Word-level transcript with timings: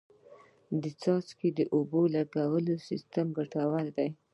د 0.81 0.83
څاڅکي 1.01 1.49
اوبو 1.75 2.01
لګولو 2.15 2.73
سیستم 2.87 3.25
ګټور 3.37 3.85
دی. 3.97 4.09